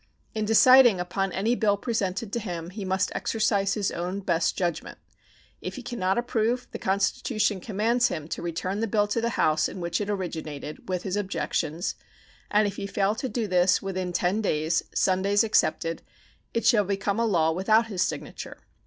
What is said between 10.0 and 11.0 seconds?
it originated